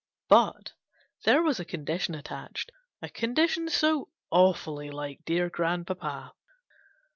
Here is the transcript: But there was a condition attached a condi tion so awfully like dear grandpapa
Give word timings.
But 0.29 0.71
there 1.25 1.43
was 1.43 1.59
a 1.59 1.63
condition 1.63 2.15
attached 2.15 2.71
a 3.03 3.07
condi 3.07 3.47
tion 3.47 3.69
so 3.69 4.09
awfully 4.31 4.89
like 4.89 5.23
dear 5.25 5.47
grandpapa 5.51 6.33